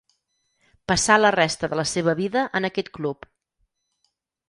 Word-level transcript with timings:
Passà 0.91 1.17
la 1.19 1.31
resta 1.35 1.71
de 1.75 1.79
la 1.81 1.87
seva 1.91 2.17
vida 2.23 2.47
en 2.61 2.71
aquest 2.73 2.93
club. 2.99 3.33